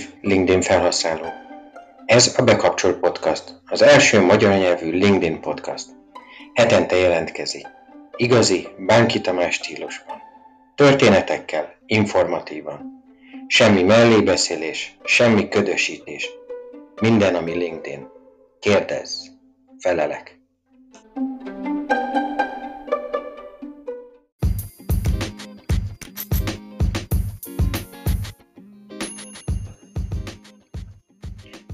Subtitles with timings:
[0.00, 1.26] aktív LinkedIn felhasználó.
[2.06, 5.86] Ez a Bekapcsol Podcast, az első magyar nyelvű LinkedIn podcast.
[6.54, 7.66] Hetente jelentkezik.
[8.16, 10.16] Igazi, Bánki Tamás stílusban.
[10.74, 13.04] Történetekkel, informatívan.
[13.46, 16.30] Semmi mellébeszélés, semmi ködösítés.
[17.00, 18.08] Minden, ami LinkedIn.
[18.60, 19.26] Kérdezz.
[19.78, 20.38] Felelek.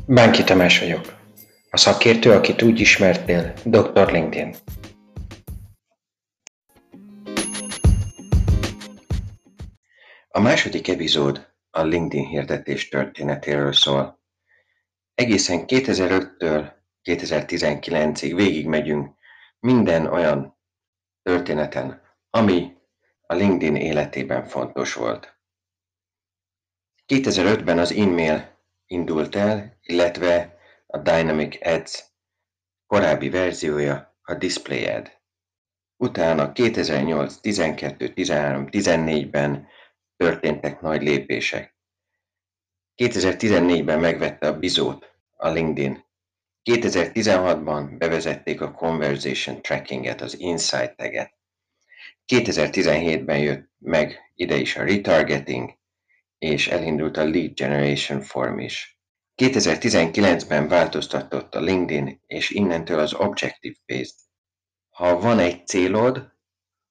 [0.09, 1.19] Bánki Tamás vagyok.
[1.71, 4.13] A szakértő, akit úgy ismertél, Dr.
[4.13, 4.55] LinkedIn.
[10.29, 14.21] A második epizód a LinkedIn hirdetés történetéről szól.
[15.15, 16.73] Egészen 2005-től
[17.05, 19.15] 2019-ig végigmegyünk
[19.61, 20.59] minden olyan
[21.23, 22.77] történeten, ami
[23.21, 25.39] a LinkedIn életében fontos volt.
[27.07, 28.56] 2005-ben az e-mail
[28.87, 32.15] indult el, illetve a Dynamic Ads
[32.87, 35.21] korábbi verziója, a Display Ad.
[35.97, 39.69] Utána 2008, 12, 13, 14-ben
[40.17, 41.77] történtek nagy lépések.
[43.03, 46.05] 2014-ben megvette a bizót a LinkedIn.
[46.71, 51.35] 2016-ban bevezették a Conversation Trackinget, az Insight taget.
[52.27, 55.79] 2017-ben jött meg ide is a retargeting,
[56.39, 59.01] és elindult a Lead Generation Form is.
[59.43, 64.15] 2019-ben változtatott a LinkedIn, és innentől az Objective-Based.
[64.91, 66.33] Ha van egy célod,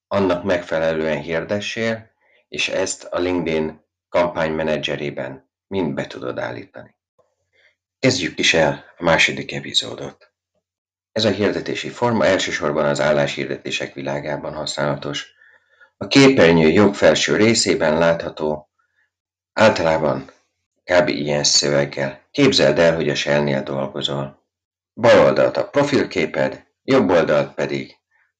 [0.08, 2.10] annak megfelelően hirdessél,
[2.48, 6.94] és ezt a LinkedIn kampánymenedzserében mind be tudod állítani.
[7.98, 10.32] Kezdjük is el a második epizódot.
[11.12, 15.34] Ez a hirdetési forma elsősorban az álláshirdetések világában használatos.
[15.96, 18.65] A képernyő jobb felső részében látható
[19.58, 20.30] Általában
[20.84, 21.08] kb.
[21.08, 22.22] ilyen szöveggel.
[22.30, 24.46] Képzeld el, hogy a Shell-nél dolgozol.
[24.94, 27.96] Bal oldalt a profilképed, jobb oldalt pedig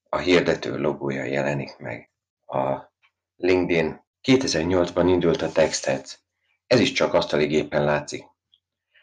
[0.09, 2.11] a hirdető logója jelenik meg.
[2.47, 2.93] A
[3.37, 6.19] LinkedIn 2008-ban indult a TextAds.
[6.67, 8.25] Ez is csak asztali gépen látszik.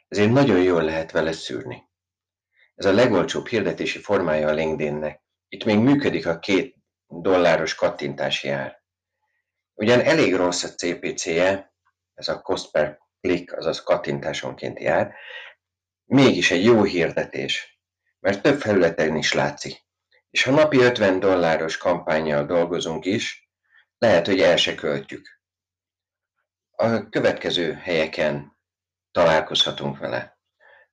[0.07, 1.90] Ezért nagyon jól lehet vele szűrni.
[2.75, 5.22] Ez a legolcsóbb hirdetési formája a LinkedInnek.
[5.47, 6.75] Itt még működik a két
[7.07, 8.81] dolláros kattintási ár.
[9.74, 11.72] Ugyan elég rossz a CPC-je,
[12.13, 15.13] ez a cost per click, azaz kattintásonként jár,
[16.06, 17.79] mégis egy jó hirdetés,
[18.19, 19.81] mert több felületen is látszik.
[20.29, 23.50] És ha napi 50 dolláros kampányjal dolgozunk is,
[23.97, 25.41] lehet, hogy el se költjük.
[26.72, 28.57] A következő helyeken
[29.12, 30.38] találkozhatunk vele.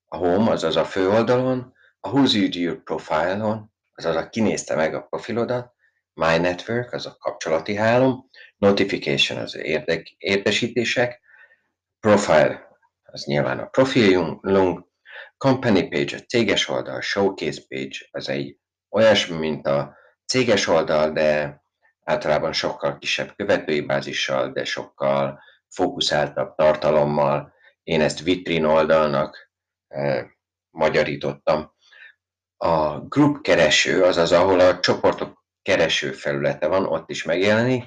[0.04, 5.74] A home, azaz a főoldalon, a Who's Your Profile-on, azaz a kinézte meg a profilodat,
[6.20, 11.20] My Network, az a kapcsolati hálom, Notification az érdek, értesítések,
[12.00, 12.68] Profile
[13.02, 14.86] az nyilván a profilunk,
[15.36, 18.58] Company Page a céges oldal, Showcase Page az egy
[18.88, 21.62] olyasmi, mint a céges oldal, de
[22.04, 27.52] általában sokkal kisebb követői bázissal, de sokkal fókuszáltabb tartalommal.
[27.82, 29.50] Én ezt vitrin oldalnak
[29.88, 30.26] eh,
[30.70, 31.72] magyarítottam.
[32.56, 37.84] A group kereső, azaz ahol a csoportok kereső felülete van, ott is megjelenik,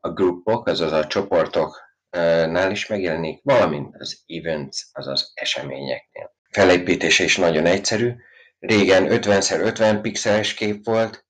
[0.00, 6.34] a groupok, azaz a csoportoknál is megjelenik, valamint az events, azaz eseményeknél.
[6.50, 8.14] Felépítése is nagyon egyszerű.
[8.58, 11.26] Régen 50x50 pixeles kép volt,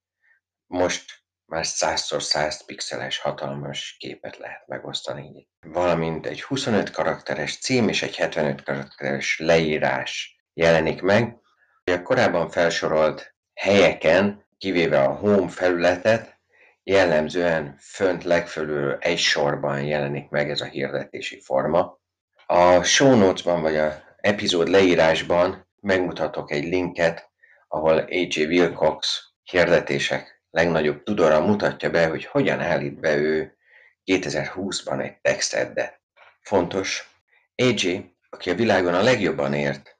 [0.66, 1.20] most
[1.50, 5.48] már 100x100 pixeles hatalmas képet lehet megosztani.
[5.60, 11.36] Valamint egy 25 karakteres cím és egy 75 karakteres leírás jelenik meg.
[11.84, 16.38] A korábban felsorolt helyeken, kivéve a home felületet,
[16.82, 21.98] Jellemzően fönt legfölül egy sorban jelenik meg ez a hirdetési forma.
[22.46, 27.30] A show notes-ban vagy a epizód leírásban megmutatok egy linket,
[27.68, 33.56] ahol AJ Wilcox hirdetések legnagyobb tudora mutatja be, hogy hogyan állít be ő
[34.04, 36.00] 2020-ban egy textet.
[36.40, 37.10] Fontos,
[37.54, 39.98] AJ, aki a világon a legjobban ért,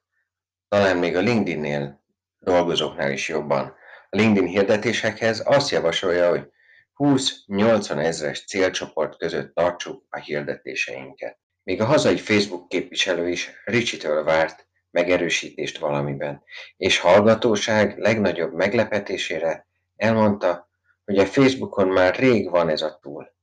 [0.67, 2.03] talán még a LinkedIn-nél
[2.39, 3.79] dolgozóknál is jobban,
[4.17, 6.51] LinkedIn hirdetésekhez azt javasolja, hogy
[6.97, 11.39] 20-80 ezres célcsoport között tartsuk a hirdetéseinket.
[11.63, 16.43] Még a hazai Facebook képviselő is Ricsitől várt megerősítést valamiben,
[16.77, 20.69] és hallgatóság legnagyobb meglepetésére elmondta,
[21.05, 23.33] hogy a Facebookon már rég van ez a túl.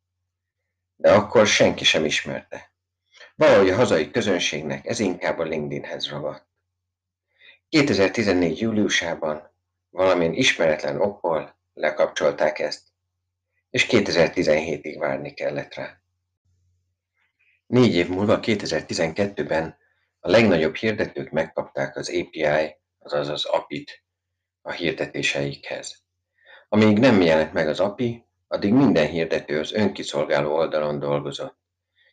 [0.96, 2.72] De akkor senki sem ismerte.
[3.34, 6.46] Valahogy a hazai közönségnek ez inkább a LinkedInhez ragadt.
[7.68, 8.60] 2014.
[8.60, 9.56] júliusában
[9.90, 12.88] valamilyen ismeretlen okból lekapcsolták ezt,
[13.70, 16.00] és 2017-ig várni kellett rá.
[17.66, 19.78] Négy év múlva, 2012-ben
[20.20, 24.02] a legnagyobb hirdetők megkapták az API, azaz az API-t
[24.62, 26.02] a hirdetéseikhez.
[26.68, 31.58] Amíg nem jelent meg az API, addig minden hirdető az önkiszolgáló oldalon dolgozott.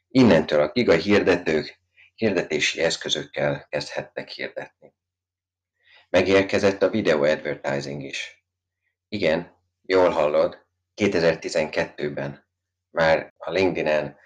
[0.07, 1.80] Innentől a giga hirdetők
[2.16, 4.94] hirdetési eszközökkel kezdhettek hirdetni.
[6.16, 8.46] Megérkezett a video advertising is.
[9.08, 10.66] Igen, jól hallod,
[10.96, 12.48] 2012-ben
[12.90, 14.18] már a LinkedIn-en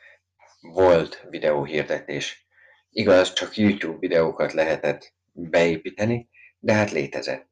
[0.62, 2.48] volt videóhirdetés.
[2.90, 7.50] Igaz, csak YouTube videókat lehetett beépíteni, de hát létezett.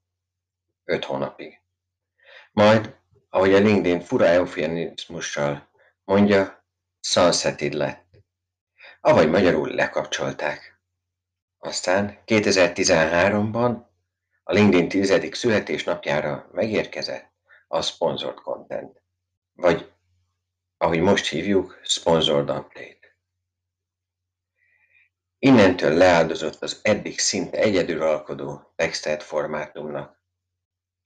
[0.84, 1.62] 5 hónapig.
[2.52, 2.96] Majd,
[3.30, 5.70] ahogy a LinkedIn fura eufemizmussal
[6.04, 6.64] mondja,
[7.00, 8.06] sunseted lett.
[9.02, 10.82] Avagy magyarul lekapcsolták.
[11.58, 13.86] Aztán 2013-ban
[14.50, 15.36] a LinkedIn 10.
[15.36, 17.32] születésnapjára megérkezett
[17.68, 19.02] a sponsored content,
[19.54, 19.92] vagy
[20.78, 23.18] ahogy most hívjuk, sponsored update.
[25.40, 30.22] Innentől leáldozott az eddig szinte egyedülalkodó textet formátumnak.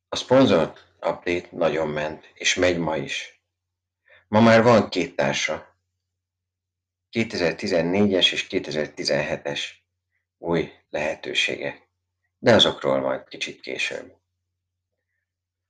[0.09, 3.43] A sponsored update nagyon ment, és megy ma is.
[4.27, 5.79] Ma már van két társa,
[7.11, 9.61] 2014-es és 2017-es
[10.37, 11.89] új lehetőségek,
[12.41, 14.15] de azokról majd kicsit később.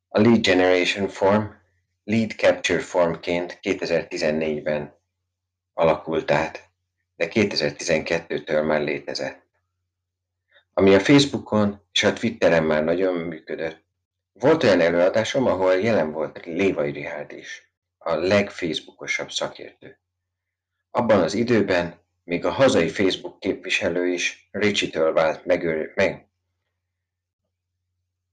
[0.08, 1.44] A Lead Generation Form
[2.04, 4.96] Lead Capture Formként 2014-ben
[5.74, 6.70] alakult át,
[7.16, 9.46] de 2012-től már létezett.
[10.74, 13.84] Ami a Facebookon és a Twitteren már nagyon működött.
[14.34, 20.00] Volt olyan előadásom, ahol jelen volt Lévai Rihárd is, a legfacebookosabb szakértő.
[20.92, 26.30] Abban az időben még a hazai Facebook képviselő is Richie-től vált megőr, meg.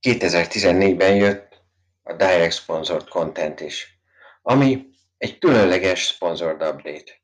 [0.09, 1.63] 2014-ben jött
[2.03, 4.01] a Direct Sponsored Content is,
[4.43, 4.87] ami
[5.19, 7.23] egy különleges Sponsored Update.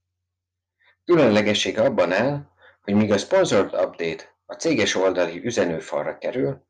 [1.05, 2.47] Különlegessége abban áll,
[2.83, 6.67] hogy míg a Sponsored Update a céges oldali üzenőfalra kerül,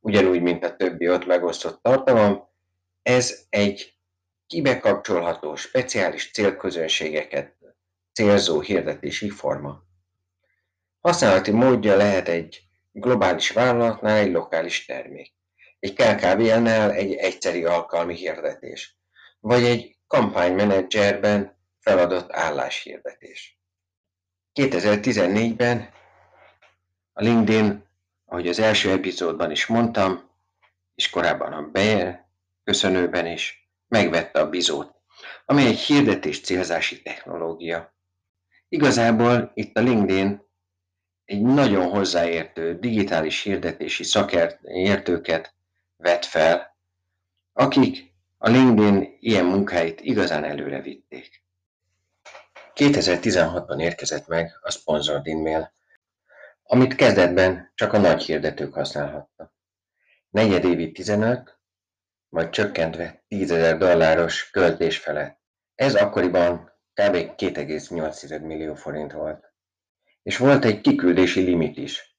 [0.00, 2.48] ugyanúgy, mint a többi ott megosztott tartalom,
[3.02, 3.94] ez egy
[4.46, 7.56] kibekapcsolható speciális célközönségeket
[8.12, 9.82] célzó hirdetési forma.
[11.00, 12.60] Használati módja lehet egy
[12.92, 15.36] globális vállalatnál egy lokális termék,
[15.78, 18.96] egy KKV-nál egy egyszeri alkalmi hirdetés,
[19.40, 23.60] vagy egy kampánymenedzserben feladott álláshirdetés.
[24.54, 25.90] 2014-ben
[27.12, 27.86] a LinkedIn,
[28.24, 30.30] ahogy az első epizódban is mondtam,
[30.94, 32.26] és korábban a Bayer
[32.64, 34.94] köszönőben is, megvette a bizót,
[35.44, 37.94] ami egy hirdetés célzási technológia.
[38.68, 40.46] Igazából itt a LinkedIn
[41.24, 45.54] egy nagyon hozzáértő digitális hirdetési szakértőket
[45.98, 46.76] vet fel,
[47.52, 51.44] akik a LinkedIn ilyen munkáit igazán előre vitték.
[52.74, 55.72] 2016-ban érkezett meg a Sponsored e-mail,
[56.62, 59.52] amit kezdetben csak a nagy hirdetők használhattak.
[60.30, 61.58] Negyedévi 15,
[62.28, 65.40] majd csökkentve 10 ezer dolláros költés felett.
[65.74, 67.14] Ez akkoriban kb.
[67.16, 69.52] 2,8 millió forint volt.
[70.22, 72.16] És volt egy kiküldési limit is,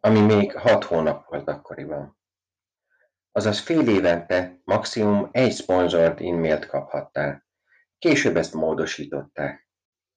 [0.00, 2.18] ami még 6 hónap volt akkoriban.
[3.32, 7.46] Azaz fél évente maximum egy szponzort e-mailt kaphattál.
[7.98, 9.68] Később ezt módosították.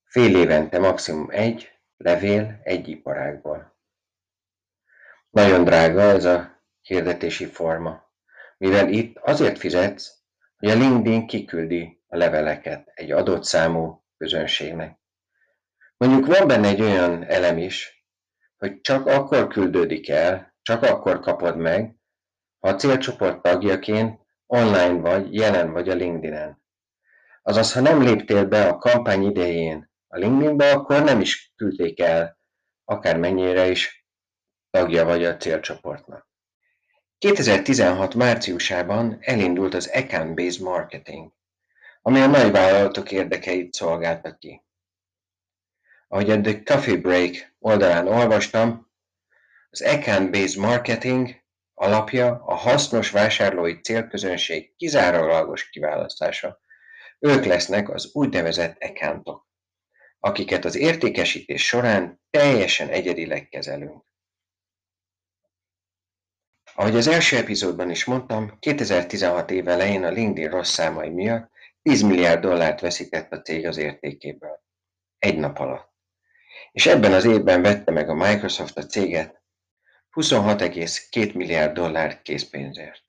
[0.03, 3.77] Fél évente maximum egy levél egy iparágból.
[5.29, 8.11] Nagyon drága ez a hirdetési forma,
[8.57, 10.21] mivel itt azért fizetsz,
[10.57, 14.99] hogy a LinkedIn kiküldi a leveleket egy adott számú közönségnek.
[15.97, 18.05] Mondjuk van benne egy olyan elem is,
[18.57, 21.95] hogy csak akkor küldődik el, csak akkor kapod meg,
[22.63, 26.63] ha a célcsoport tagjaként online vagy, jelen vagy a LinkedIn-en.
[27.41, 32.39] Azaz, ha nem léptél be a kampány idején a LinkedIn-be, akkor nem is küldték el,
[32.85, 34.07] akármennyire is
[34.69, 36.27] tagja vagy a célcsoportnak.
[37.17, 41.31] 2016 márciusában elindult az Account Based Marketing,
[42.01, 44.63] ami a nagyvállalatok érdekeit szolgálta ki.
[46.07, 48.91] Ahogy a The Coffee Break oldalán olvastam,
[49.69, 51.42] az account-based marketing
[51.73, 56.59] alapja a hasznos vásárlói célközönség kizárólagos kiválasztása.
[57.19, 59.47] Ők lesznek az úgynevezett accountok,
[60.19, 64.03] akiket az értékesítés során teljesen egyedileg kezelünk.
[66.75, 71.51] Ahogy az első epizódban is mondtam, 2016 év elején a LinkedIn rossz számai miatt
[71.81, 74.63] 10 milliárd dollárt veszített a cég az értékéből.
[75.19, 75.91] Egy nap alatt.
[76.71, 79.42] És ebben az évben vette meg a Microsoft a céget
[80.13, 83.03] 26,2 milliárd dollár készpénzért.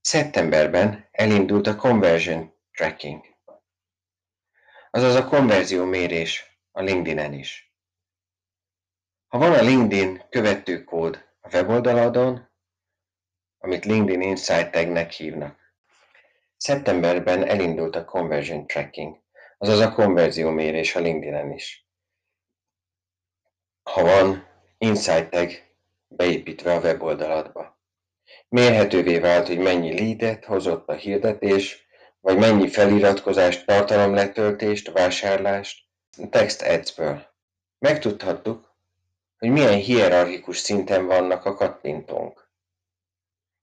[0.00, 3.24] Szeptemberben elindult a Conversion Tracking.
[4.90, 7.72] azaz a konverzió mérés a LinkedIn-en is.
[9.28, 12.48] Ha van a LinkedIn követőkód a weboldaladon,
[13.58, 15.58] amit LinkedIn Insight tagnek hívnak.
[16.56, 19.22] Szeptemberben elindult a Conversion Tracking,
[19.58, 21.88] azaz a konverzió mérés a LinkedIn-en is.
[23.82, 24.53] Ha van
[24.84, 25.50] Insight tag
[26.08, 27.78] beépítve a weboldaladba.
[28.48, 31.86] Mérhetővé vált, hogy mennyi leadet hozott a hirdetés,
[32.20, 35.84] vagy mennyi feliratkozást, tartalomletöltést, vásárlást
[36.30, 37.26] text adsből.
[37.78, 38.74] Megtudhattuk,
[39.38, 42.48] hogy milyen hierarchikus szinten vannak a kattintónk.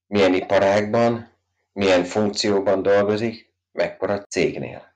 [0.07, 1.33] Milyen iparágban,
[1.73, 4.95] milyen funkcióban dolgozik, mekkora cégnél.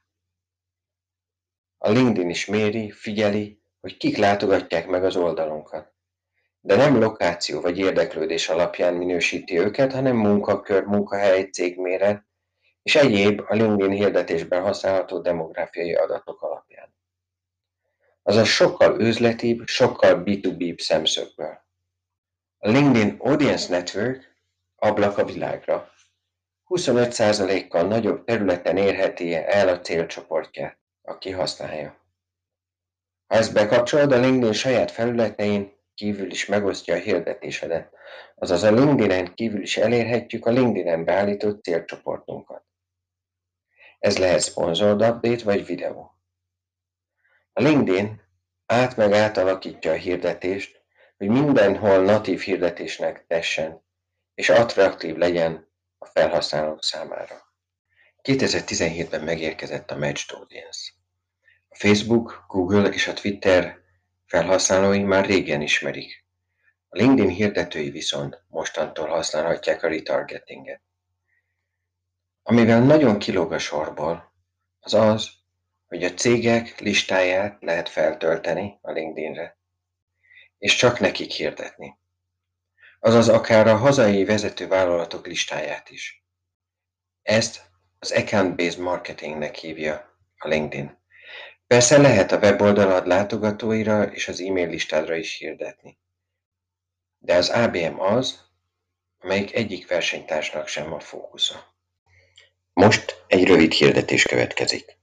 [1.77, 5.93] A LinkedIn is méri, figyeli, hogy kik látogatják meg az oldalunkat.
[6.65, 12.23] De nem lokáció vagy érdeklődés alapján minősíti őket, hanem munkakör, munkahely, cégméret
[12.83, 16.95] és egyéb a LinkedIn hirdetésben használható demográfiai adatok alapján.
[18.23, 21.57] Azaz sokkal üzletibb, sokkal B2B szemszögből.
[22.57, 24.35] A LinkedIn Audience Network
[24.75, 25.91] ablak a világra.
[26.69, 31.97] 25%-kal nagyobb területen érheti el a célcsoportját, aki használja.
[33.27, 37.93] Ha ezt bekapcsolod, a LinkedIn saját felületein kívül is megosztja a hirdetésedet,
[38.35, 42.65] azaz a LinkedIn-en kívül is elérhetjük a LinkedIn-en beállított célcsoportunkat.
[43.99, 46.15] Ez lehet sponsored update vagy videó.
[47.53, 48.21] A LinkedIn
[48.65, 50.83] át meg átalakítja a hirdetést,
[51.17, 53.83] hogy mindenhol natív hirdetésnek tessen,
[54.33, 57.53] és attraktív legyen a felhasználók számára.
[58.23, 60.91] 2017-ben megérkezett a Matched Audience.
[61.67, 63.84] A Facebook, Google és a Twitter
[64.25, 66.25] felhasználói már régen ismerik.
[66.89, 70.81] A LinkedIn hirdetői viszont mostantól használhatják a retargetinget.
[72.43, 74.33] Amivel nagyon kilóg a sorból,
[74.79, 75.29] az az,
[75.87, 79.57] hogy a cégek listáját lehet feltölteni a LinkedInre,
[80.57, 81.97] és csak nekik hirdetni.
[82.99, 86.23] Azaz akár a hazai vezető vállalatok listáját is.
[87.21, 87.61] Ezt
[87.99, 91.03] az account-based marketingnek hívja a LinkedIn.
[91.67, 95.97] Persze lehet a weboldalad látogatóira és az e-mail listádra is hirdetni.
[97.17, 98.39] De az ABM az,
[99.19, 101.73] amelyik egyik versenytársnak sem a fókusza.
[102.73, 104.97] Most egy rövid hirdetés következik.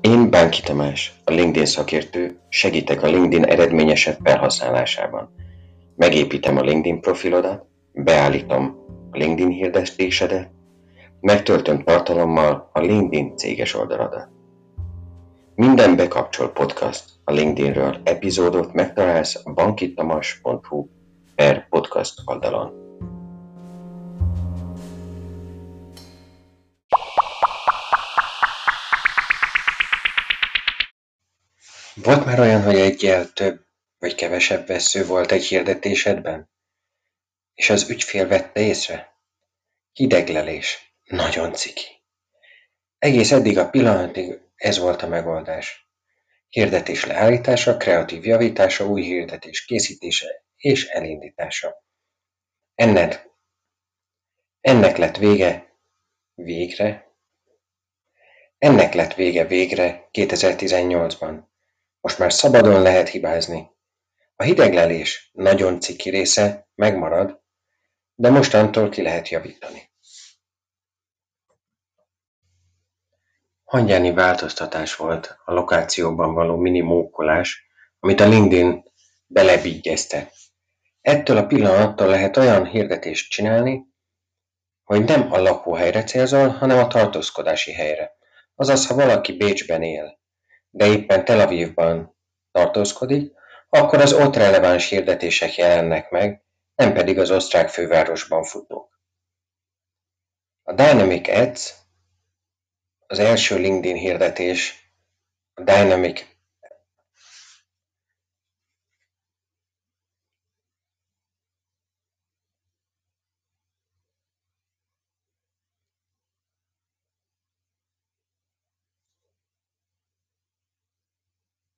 [0.00, 5.34] Én Bánki Tamás, a LinkedIn szakértő, segítek a LinkedIn eredményesebb felhasználásában.
[5.96, 8.83] Megépítem a LinkedIn profilodat, beállítom
[9.14, 10.50] a LinkedIn hirdetésedet,
[11.20, 14.28] megtöltöm tartalommal a LinkedIn céges oldaladat.
[15.54, 20.86] Minden bekapcsol podcast a LinkedInről epizódot megtalálsz a bankitamas.hu
[21.34, 22.82] per podcast oldalon.
[32.04, 33.60] Volt már olyan, hogy egyel több
[33.98, 36.52] vagy kevesebb vesző volt egy hirdetésedben?
[37.54, 39.16] És az ügyfél vette észre?
[39.92, 40.96] Hideglelés.
[41.04, 42.02] Nagyon ciki.
[42.98, 45.88] Egész eddig a pillanatig ez volt a megoldás.
[46.48, 51.84] Hirdetés leállítása, kreatív javítása, új hirdetés készítése és elindítása.
[52.74, 53.28] Ennek,
[54.60, 55.78] ennek lett vége
[56.34, 57.14] végre,
[58.58, 61.42] ennek lett vége végre 2018-ban.
[62.00, 63.70] Most már szabadon lehet hibázni.
[64.36, 67.43] A hideglelés nagyon ciki része megmarad,
[68.14, 69.90] de mostantól ki lehet javítani.
[73.64, 77.66] Hangyáni változtatás volt a lokációban való mini mókolás,
[77.98, 78.84] amit a LinkedIn
[79.26, 80.30] belebigyezte.
[81.00, 83.86] Ettől a pillanattól lehet olyan hirdetést csinálni,
[84.84, 88.12] hogy nem a lakóhelyre célzol, hanem a tartózkodási helyre.
[88.54, 90.18] Azaz, ha valaki Bécsben él,
[90.70, 92.16] de éppen Tel Avivban
[92.52, 93.32] tartózkodik,
[93.68, 96.43] akkor az ott releváns hirdetések jelennek meg,
[96.74, 99.00] nem pedig az osztrák fővárosban futók.
[100.62, 101.74] A Dynamic Ads
[103.06, 104.90] az első LinkedIn hirdetés,
[105.54, 106.34] a Dynamic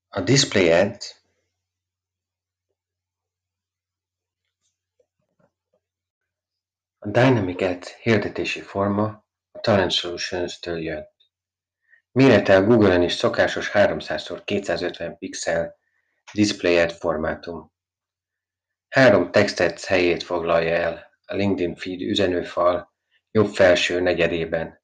[0.08, 1.02] A display ad
[7.06, 11.14] A Dynamic Ad hirdetési forma a Talent Solutions-től jött.
[12.12, 15.76] Mérete a Google-en is szokásos 300x250 pixel
[16.32, 17.72] display ad formátum.
[18.88, 22.92] Három textet helyét foglalja el a LinkedIn feed üzenőfal
[23.30, 24.82] jobb felső negyedében.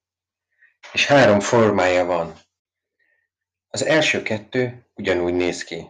[0.93, 2.33] És három formája van.
[3.67, 5.87] Az első kettő ugyanúgy néz ki.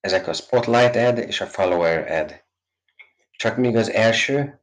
[0.00, 2.44] Ezek a Spotlight Ad és a Follower Ad.
[3.30, 4.57] Csak míg az első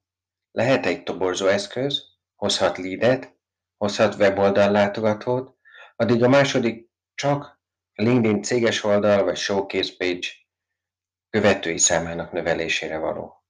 [0.56, 2.04] lehet egy toborzó eszköz,
[2.36, 3.36] hozhat leadet,
[3.78, 5.58] hozhat weboldal látogatót,
[5.96, 7.62] addig a második csak
[7.94, 10.28] LinkedIn céges oldal vagy showcase page
[11.30, 13.44] követői számának növelésére való.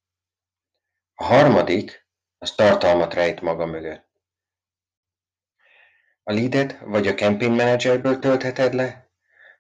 [1.13, 2.07] A harmadik
[2.37, 4.07] az tartalmat rejt maga mögött.
[6.23, 9.09] A leadet vagy a campaign managerből töltheted le,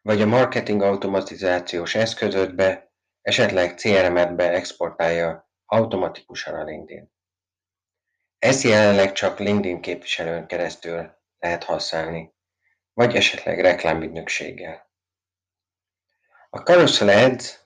[0.01, 7.13] vagy a marketing automatizációs eszközödbe, esetleg CRM-edbe exportálja automatikusan a LinkedIn.
[8.39, 12.33] Ezt jelenleg csak LinkedIn képviselőn keresztül lehet használni,
[12.93, 14.89] vagy esetleg reklámügynökséggel.
[16.49, 17.59] A Carousel Ads,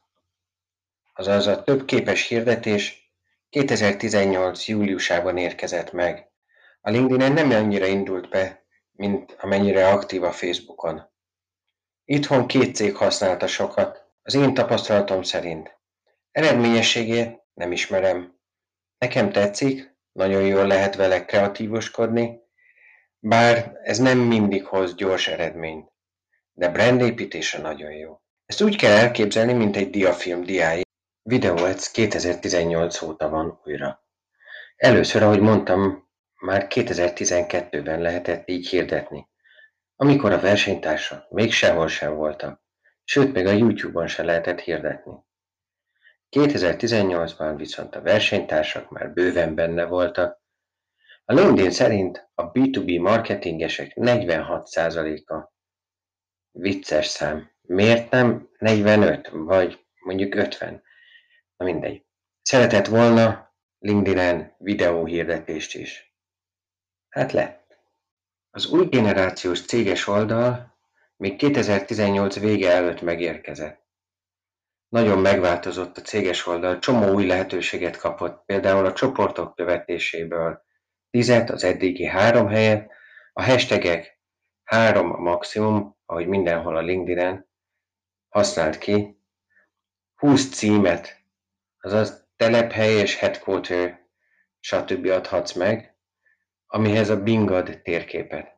[1.13, 3.11] azaz a több képes hirdetés
[3.49, 4.67] 2018.
[4.67, 6.31] júliusában érkezett meg.
[6.81, 11.11] A LinkedIn nem annyira indult be, mint amennyire aktív a Facebookon.
[12.05, 15.77] Itthon két cég használta sokat, az én tapasztalatom szerint.
[16.31, 18.39] Eredményességét nem ismerem.
[18.97, 22.41] Nekem tetszik, nagyon jól lehet vele kreatívoskodni,
[23.19, 25.91] bár ez nem mindig hoz gyors eredményt,
[26.53, 28.21] de brandépítése nagyon jó.
[28.45, 30.81] Ezt úgy kell elképzelni, mint egy diafilm diái.
[31.21, 34.03] Videoads 2018 óta van újra.
[34.75, 36.09] Először, ahogy mondtam,
[36.39, 39.27] már 2012-ben lehetett így hirdetni,
[39.95, 42.63] amikor a versenytársak még sehol sem voltak,
[43.03, 45.13] sőt még a YouTube-on se lehetett hirdetni.
[46.31, 50.41] 2018-ban viszont a versenytársak már bőven benne voltak.
[51.25, 55.51] A LinkedIn szerint a B2B marketingesek 46%-a
[56.51, 57.51] vicces szám.
[57.61, 60.83] Miért nem 45 vagy mondjuk 50?
[61.57, 62.05] Na mindegy.
[62.41, 66.13] Szeretett volna LinkedIn-en videóhirdetést is.
[67.09, 67.77] Hát lett.
[68.49, 70.77] Az új generációs céges oldal
[71.15, 73.88] még 2018 vége előtt megérkezett.
[74.89, 80.61] Nagyon megváltozott a céges oldal, csomó új lehetőséget kapott, például a csoportok követéséből
[81.09, 82.91] tizet az eddigi három helyet,
[83.33, 84.19] a hashtagek
[84.63, 87.49] három a maximum, ahogy mindenhol a LinkedIn-en
[88.29, 89.21] használt ki,
[90.15, 91.23] 20 címet,
[91.79, 94.07] azaz telephely és headquarter,
[94.59, 95.05] stb.
[95.05, 95.95] adhatsz meg,
[96.67, 98.57] amihez a Bingad térképet.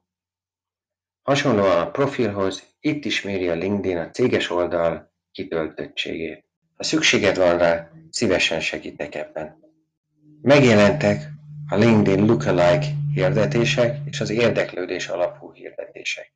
[1.21, 6.45] Hasonlóan a profilhoz, itt is méri a LinkedIn a céges oldal kitöltöttségét.
[6.75, 9.59] Ha szükséged van rá, szívesen segítek ebben.
[10.41, 11.29] Megjelentek
[11.69, 16.33] a LinkedIn Lookalike hirdetések és az érdeklődés alapú hirdetések.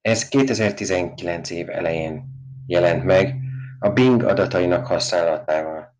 [0.00, 2.24] Ez 2019 év elején
[2.66, 3.36] jelent meg
[3.78, 5.96] a Bing adatainak használatával.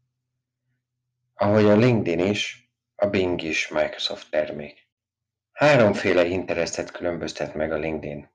[1.34, 4.88] Ahogy a LinkedIn is, a Bing is Microsoft termék.
[5.52, 8.30] Háromféle interestet különböztet meg a LinkedIn.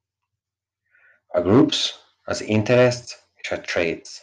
[1.27, 4.21] A Groups, az Interests Traits.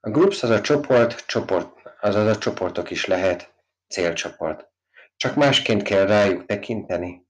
[0.00, 3.54] A Groups az a csoport, csoport, azaz a csoportok is lehet,
[3.88, 4.72] célcsoport.
[5.16, 7.26] Csak másként kell rájuk tekinteni.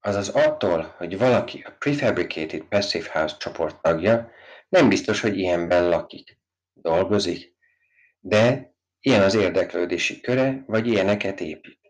[0.00, 4.30] Azaz attól, hogy valaki a Prefabricated Passive House csoport tagja,
[4.68, 6.38] nem biztos, hogy ilyenben lakik,
[6.72, 7.56] dolgozik,
[8.18, 11.80] de ilyen az érdeklődési köre, vagy ilyeneket épít.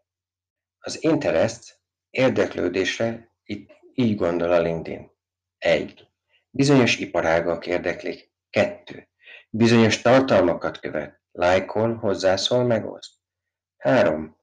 [0.79, 5.11] Az interest érdeklődésre itt így gondol a LinkedIn.
[5.59, 6.09] 1.
[6.57, 8.33] Bizonyos iparágak érdeklik.
[8.51, 9.09] 2.
[9.51, 11.21] Bizonyos tartalmakat követ.
[11.33, 13.15] Lájkol, hozzászól, megoszt.
[13.77, 14.37] 3.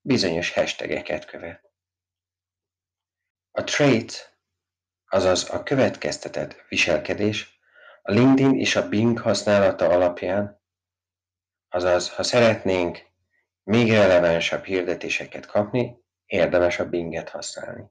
[0.00, 1.70] Bizonyos hashtageket követ.
[3.50, 4.38] A trait,
[5.08, 7.60] azaz a következtetett viselkedés
[8.02, 10.62] a LinkedIn és a Bing használata alapján,
[11.68, 12.98] azaz ha szeretnénk
[13.62, 17.84] még relevánsabb hirdetéseket kapni, érdemes a Binget használni.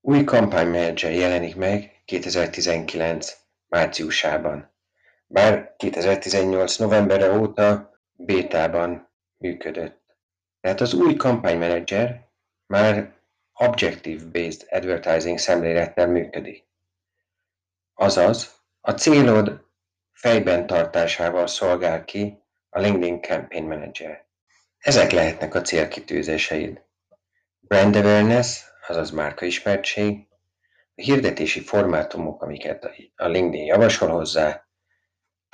[0.00, 3.36] Új kampánymenedzser jelenik meg 2019
[3.68, 4.72] márciusában,
[5.26, 10.02] bár 2018 novembere óta bétában működött.
[10.60, 12.28] Tehát az új kampánymenedzser
[12.66, 13.14] már
[13.52, 16.64] Objective-Based Advertising szemlélettel működik.
[17.94, 19.64] Azaz, a célod
[20.12, 24.24] fejben tartásával szolgál ki a LinkedIn Campaign Manager.
[24.78, 26.82] Ezek lehetnek a célkitűzéseid.
[27.60, 30.26] Brand awareness, azaz márkaismertség,
[30.94, 34.66] hirdetési formátumok, amiket a LinkedIn javasol hozzá,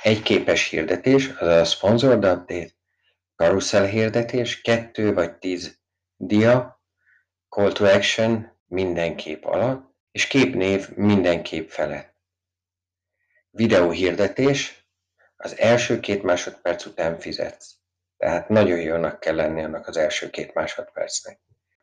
[0.03, 2.71] egy képes hirdetés, azaz a sponsored update,
[3.35, 5.79] carousel hirdetés, kettő vagy tíz
[6.15, 6.81] dia,
[7.49, 12.15] call to action minden kép alatt, és képnév minden kép felett.
[13.49, 14.87] Videó hirdetés,
[15.35, 17.75] az első két másodperc után fizetsz.
[18.17, 21.39] tehát nagyon jónak kell lenni annak az első két másodpercnek.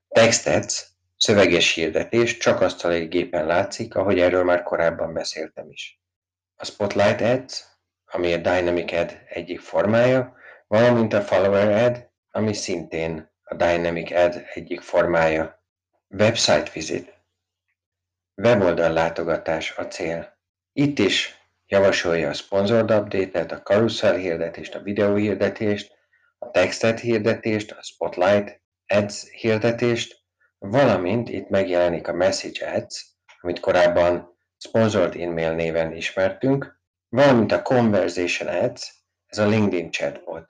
[0.08, 6.00] Text ads, szöveges hirdetés csak asztali gépen látszik, ahogy erről már korábban beszéltem is.
[6.54, 7.64] A Spotlight Ads,
[8.04, 14.44] ami a Dynamic Ad egyik formája, valamint a Follower Ad, ami szintén a Dynamic Ad
[14.54, 15.62] egyik formája.
[16.08, 17.14] Website Visit.
[18.34, 20.38] Weboldal látogatás a cél.
[20.72, 25.96] Itt is javasolja a Sponsored Update-et, a Carousel hirdetést, a videó hirdetést,
[26.38, 30.17] a textet hirdetést, a Spotlight Ads hirdetést,
[30.58, 33.06] valamint itt megjelenik a Message Ads,
[33.40, 38.94] amit korábban Sponsored E-mail néven ismertünk, valamint a Conversation Ads,
[39.26, 40.46] ez a LinkedIn chatbot.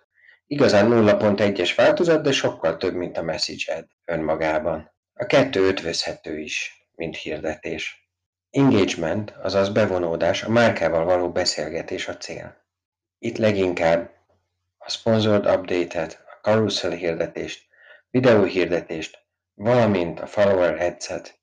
[0.46, 4.92] Igazán 0.1-es változat, de sokkal több, mint a Message Ad önmagában.
[5.14, 8.10] A kettő ötvözhető is, mint hirdetés.
[8.50, 12.56] Engagement, azaz bevonódás, a márkával való beszélgetés a cél.
[13.18, 14.10] Itt leginkább
[14.78, 17.66] a Sponsored Update-et, a Carousel hirdetést,
[18.10, 19.26] videóhirdetést,
[19.58, 21.38] valamint a Follower Ads-et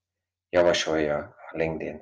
[0.49, 1.17] javasolja
[1.51, 2.01] a LinkedIn.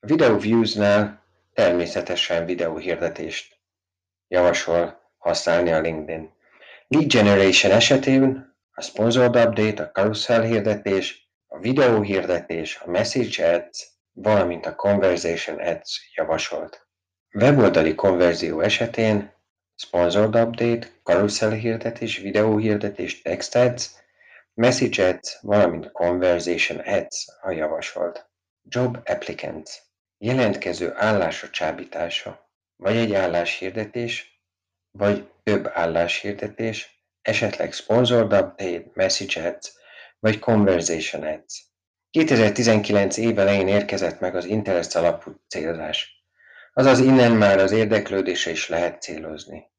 [0.00, 3.60] A Video Views-nál természetesen videóhirdetést
[4.28, 6.30] javasol használni a LinkedIn.
[6.88, 14.66] Lead Generation esetén a Sponsored Update, a Carousel hirdetés, a videóhirdetés, a Message Ads, valamint
[14.66, 16.86] a Conversation Ads javasolt.
[17.30, 19.32] Weboldali konverzió esetén
[19.74, 24.03] Sponsored Update, Carousel hirdetés, videóhirdetés, Text Ads,
[24.56, 28.30] Message Ads, valamint Conversation Ads a javasolt.
[28.62, 29.70] Job Applicants
[30.18, 34.42] Jelentkező állásra csábítása, vagy egy álláshirdetés,
[34.90, 39.72] vagy több álláshirdetés, esetleg Sponsored Update, Message Ads,
[40.18, 41.64] vagy Conversation Ads.
[42.10, 46.24] 2019 év elején érkezett meg az Interest alapú célzás,
[46.72, 49.72] azaz innen már az érdeklődésre is lehet célozni.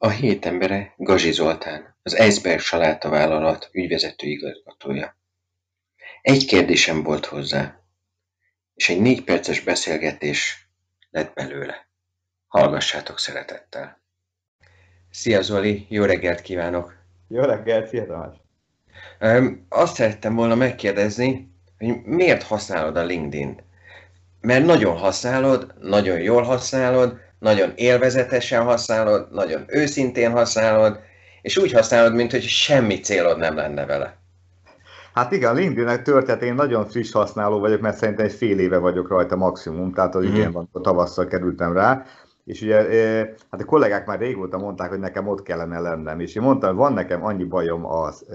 [0.00, 5.16] A hét embere Gazsi Zoltán, az Eisberg Saláta vállalat ügyvezető igazgatója.
[6.22, 7.80] Egy kérdésem volt hozzá,
[8.74, 10.68] és egy négy perces beszélgetés
[11.10, 11.88] lett belőle.
[12.46, 14.00] Hallgassátok szeretettel.
[15.10, 16.96] Szia Zoli, jó reggelt kívánok!
[17.28, 18.36] Jó reggelt, szia Tamás!
[19.68, 23.62] Azt szerettem volna megkérdezni, hogy miért használod a LinkedIn-t?
[24.40, 30.98] Mert nagyon használod, nagyon jól használod, nagyon élvezetesen használod, nagyon őszintén használod,
[31.42, 34.16] és úgy használod, mint hogy semmi célod nem lenne vele.
[35.14, 39.36] Hát igen, LinkedIn történetén nagyon friss használó vagyok, mert szerintem egy fél éve vagyok rajta
[39.36, 40.34] maximum, tehát az mm-hmm.
[40.34, 42.04] idén van, tavasszal kerültem rá,
[42.48, 42.76] és ugye
[43.50, 46.78] hát a kollégák már régóta mondták, hogy nekem ott kellene lennem, és én mondtam, hogy
[46.78, 48.26] van nekem annyi bajom az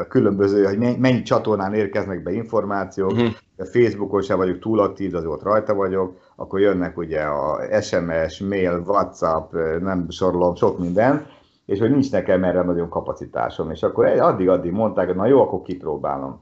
[0.00, 3.30] a különböző, hogy mennyi csatornán érkeznek be információk, uh-huh.
[3.56, 8.82] Facebookon sem vagyok túl aktív, az ott rajta vagyok, akkor jönnek ugye a SMS, mail,
[8.86, 11.26] WhatsApp, nem sorolom, sok minden,
[11.66, 15.62] és hogy nincs nekem erre nagyon kapacitásom, és akkor addig-addig mondták, hogy na jó, akkor
[15.62, 16.40] kipróbálom.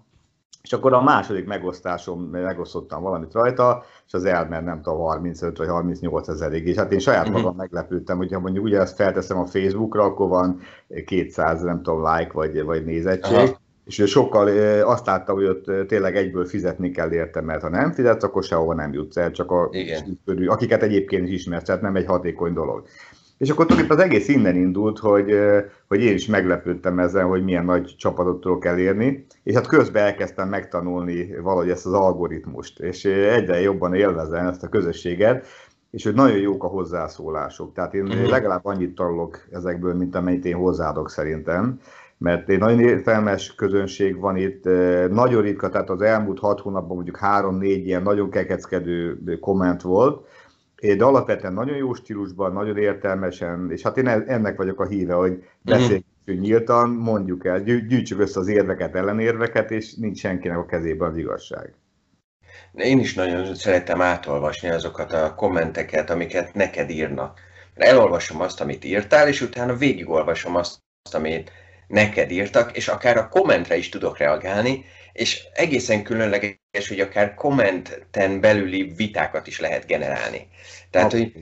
[0.62, 5.68] És akkor a második megosztásom, megosztottam valamit rajta, és az elment nem tudom, 35 vagy
[5.68, 6.66] 38 ezerig.
[6.66, 7.32] És hát én saját mhm.
[7.32, 7.60] magam uh-huh.
[7.60, 10.60] meglepődtem, hogyha mondjuk ugye ezt felteszem a Facebookra, akkor van
[11.04, 13.36] 200, nem tudom, like vagy, vagy nézettség.
[13.36, 13.58] Aha.
[13.84, 14.48] És sokkal
[14.82, 18.74] azt láttam, hogy ott tényleg egyből fizetni kell érte, mert ha nem fizetsz, akkor sehova
[18.74, 20.18] nem jutsz el, csak a, Igen.
[20.46, 22.82] akiket egyébként is ismersz, tehát nem egy hatékony dolog.
[23.40, 25.38] És akkor tulajdonképpen az egész innen indult, hogy,
[25.88, 30.48] hogy én is meglepődtem ezen, hogy milyen nagy csapatot tudok elérni, és hát közben elkezdtem
[30.48, 35.46] megtanulni valahogy ezt az algoritmust, és egyre jobban élvezem ezt a közösséget,
[35.90, 37.72] és hogy nagyon jók a hozzászólások.
[37.72, 38.28] Tehát én uh-huh.
[38.28, 41.80] legalább annyit tanulok ezekből, mint amennyit én hozzáadok szerintem,
[42.18, 44.64] mert egy nagyon értelmes közönség van itt,
[45.10, 50.26] nagyon ritka, tehát az elmúlt hat hónapban mondjuk három-négy ilyen nagyon kekeckedő komment volt,
[50.80, 55.30] de alapvetően nagyon jó stílusban, nagyon értelmesen, és hát én ennek vagyok a híve, hogy
[55.30, 55.42] mhm.
[55.62, 56.42] beszéljünk uh-huh.
[56.42, 61.74] nyíltan, mondjuk el, gyűjtsük össze az érveket, ellenérveket, és nincs senkinek a kezében az igazság.
[62.74, 67.40] Én is nagyon szeretem átolvasni azokat a kommenteket, amiket neked írnak.
[67.74, 70.78] Elolvasom azt, amit írtál, és utána végigolvasom azt,
[71.12, 71.52] amit
[71.86, 74.84] neked írtak, és akár a kommentre is tudok reagálni,
[75.20, 80.48] és egészen különleges, hogy akár kommenten belüli vitákat is lehet generálni.
[80.90, 81.32] Tehát, hogy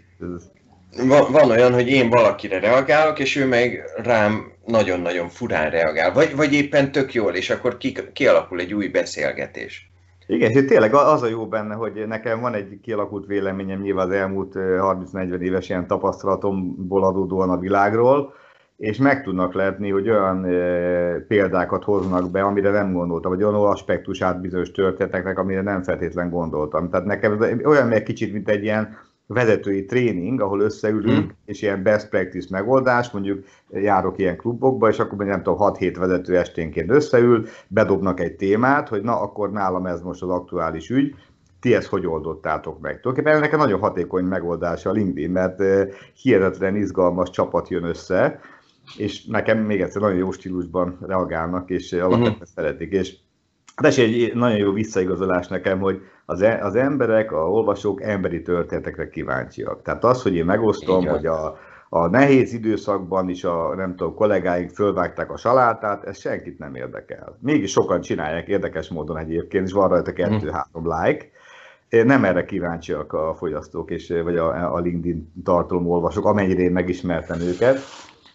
[1.07, 6.37] van, van olyan, hogy én valakire reagálok, és ő meg rám nagyon-nagyon furán reagál, vagy,
[6.37, 9.91] vagy éppen tök jól, és akkor ki, kialakul egy új beszélgetés.
[10.27, 14.15] Igen, és tényleg az a jó benne, hogy nekem van egy kialakult véleményem nyilván az
[14.15, 18.35] elmúlt 30-40 éves ilyen tapasztalatomból adódóan a világról,
[18.79, 23.55] és meg tudnak lehetni, hogy olyan e, példákat hoznak be, amire nem gondoltam, vagy olyan
[23.55, 26.91] aspektusát bizonyos történeteknek, amire nem feltétlen gondoltam.
[26.91, 31.37] Tehát nekem olyan egy kicsit, mint egy ilyen vezetői tréning, ahol összeülünk, hmm.
[31.45, 36.37] és ilyen best practice megoldás, mondjuk járok ilyen klubokba, és akkor nem tudom, 6-7 vezető
[36.37, 41.15] esténként összeül, bedobnak egy témát, hogy na, akkor nálam ez most az aktuális ügy,
[41.61, 43.01] ti ezt hogy oldottátok meg?
[43.01, 45.63] Tulajdonképpen ennek nagyon hatékony megoldása a LinkedIn, mert
[46.23, 48.41] hihetetlen izgalmas csapat jön össze,
[48.97, 52.47] és nekem még egyszer nagyon jó stílusban reagálnak, és alapvetően uh-huh.
[52.55, 53.17] szeretik, és
[53.81, 58.43] de is egy nagyon jó visszaigazolás nekem, hogy az, e, az emberek, a olvasók emberi
[58.43, 59.83] történetekre kíváncsiak.
[59.83, 61.57] Tehát az, hogy én megosztom, hogy a,
[61.89, 67.39] a nehéz időszakban is a, nem tudom, kollégáink fölvágták a salátát, ez senkit nem érdekel.
[67.41, 71.27] Mégis sokan csinálják érdekes módon egyébként, és van rajta kettő-három like.
[72.05, 77.79] Nem erre kíváncsiak a fogyasztók, és, vagy a, a LinkedIn tartalomolvasók, amennyire én megismertem őket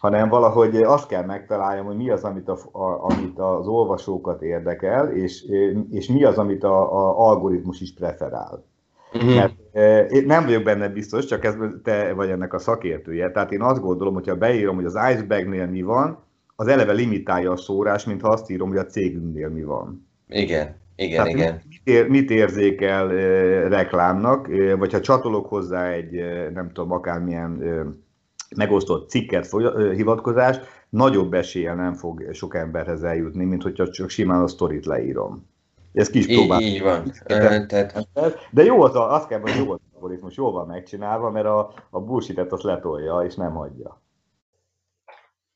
[0.03, 5.11] hanem valahogy azt kell megtaláljam, hogy mi az, amit, a, a, amit az olvasókat érdekel,
[5.11, 5.43] és,
[5.91, 8.65] és mi az, amit a, a algoritmus is preferál.
[9.13, 9.35] Uh-huh.
[9.35, 9.53] Mert
[10.11, 13.31] én nem vagyok benne biztos, csak ez te vagy ennek a szakértője.
[13.31, 16.23] Tehát én azt gondolom, hogyha beírom, hogy az Icebagnél mi van,
[16.55, 20.07] az eleve limitálja a szórás, mint ha azt írom, hogy a cégünknél mi van.
[20.27, 21.61] Igen, igen, Tehát igen.
[21.69, 26.91] Mit, ér, mit érzékel e, reklámnak, e, vagy ha csatolok hozzá egy, e, nem tudom,
[26.91, 28.01] akármilyen e,
[28.55, 29.49] megosztott cikket,
[29.95, 35.51] hivatkozást, nagyobb eséllyel nem fog sok emberhez eljutni, mint hogyha csak simán a sztorit leírom.
[35.93, 36.61] Ez kis próbál.
[36.61, 37.11] Így, így van.
[37.25, 38.47] Tehát...
[38.51, 41.99] De jó az, azt kell, hogy jó az algoritmus, jól van megcsinálva, mert a, a
[41.99, 44.01] bullshit azt letolja, és nem hagyja.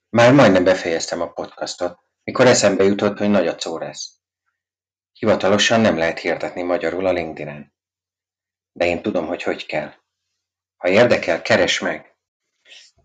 [0.10, 4.16] Már majdnem befejeztem a podcastot, mikor eszembe jutott, hogy nagy a lesz.
[5.14, 7.74] Hivatalosan nem lehet hirdetni magyarul a LinkedIn-en.
[8.72, 9.92] De én tudom, hogy hogy kell.
[10.78, 12.17] Ha érdekel, keres meg!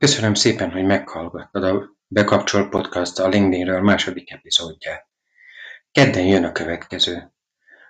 [0.03, 5.09] Köszönöm szépen, hogy meghallgattad a Bekapcsol Podcast a LinkedInről második epizódját.
[5.93, 7.33] Kedden jön a következő.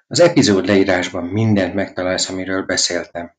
[0.06, 3.36] Az epizód leírásban mindent megtalálsz, amiről beszéltem.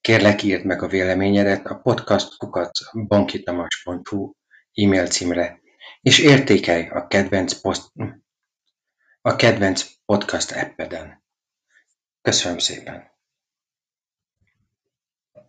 [0.00, 4.32] Kérlek írd meg a véleményedet a podcastkukac.bankitamas.hu
[4.72, 5.60] e-mail címre,
[6.00, 7.92] és értékelj a kedvenc, post,
[9.20, 11.24] a kedvenc podcast appeden.
[12.22, 13.17] Köszönöm szépen!